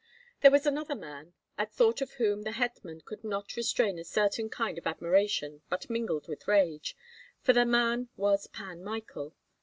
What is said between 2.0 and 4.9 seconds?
of whom the hetman could not restrain a certain kind of